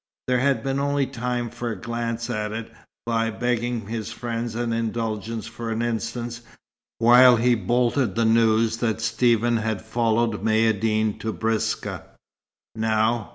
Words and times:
There 0.25 0.39
had 0.39 0.63
been 0.63 0.79
only 0.79 1.05
time 1.05 1.51
for 1.51 1.69
a 1.69 1.79
glance 1.79 2.27
at 2.31 2.51
it, 2.51 2.71
by 3.05 3.29
begging 3.29 3.85
his 3.85 4.11
friends' 4.11 4.55
indulgence 4.55 5.45
for 5.45 5.69
an 5.69 5.83
instant, 5.83 6.41
while 6.97 7.35
he 7.35 7.53
bolted 7.53 8.15
the 8.15 8.25
news 8.25 8.77
that 8.77 8.99
Stephen 8.99 9.57
had 9.57 9.83
followed 9.83 10.43
Maïeddine 10.43 11.19
to 11.19 11.31
Biskra. 11.31 12.01